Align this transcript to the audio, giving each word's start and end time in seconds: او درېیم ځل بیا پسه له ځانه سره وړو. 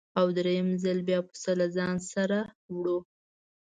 او 0.19 0.27
درېیم 0.37 0.69
ځل 0.83 0.99
بیا 1.07 1.19
پسه 1.29 1.51
له 1.59 1.67
ځانه 1.75 1.99
سره 2.13 2.39
وړو. 2.77 2.97